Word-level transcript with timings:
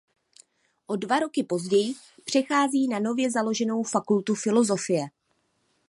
O 0.87 0.95
dva 0.97 1.19
roky 1.19 1.43
později 1.43 1.95
přechází 2.25 2.87
na 2.87 2.99
nově 2.99 3.31
založenou 3.31 3.83
fakultu 3.83 4.35
filozofie. 4.35 5.07